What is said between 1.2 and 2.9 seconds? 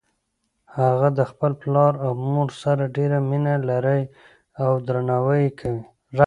خپل پلار او مور سره